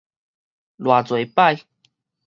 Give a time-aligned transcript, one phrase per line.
[0.79, 1.67] 偌濟擺